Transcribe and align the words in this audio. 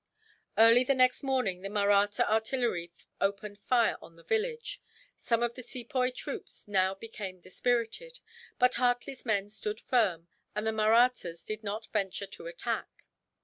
Early 0.57 0.83
the 0.83 0.95
next 0.95 1.21
morning 1.21 1.61
the 1.61 1.69
Mahratta 1.69 2.27
artillery 2.27 2.91
opened 3.19 3.59
fire 3.59 3.97
on 4.01 4.15
the 4.15 4.23
village. 4.23 4.81
Some 5.15 5.43
of 5.43 5.53
the 5.53 5.61
Sepoy 5.61 6.09
troops 6.09 6.67
now 6.67 6.95
became 6.95 7.39
dispirited; 7.39 8.19
but 8.57 8.73
Hartley's 8.81 9.27
men 9.27 9.47
stood 9.51 9.79
firm, 9.79 10.27
and 10.55 10.65
the 10.65 10.71
Mahrattas 10.71 11.43
did 11.45 11.63
not 11.63 11.85
venture 11.93 12.25
to 12.25 12.47
attack. 12.47 13.05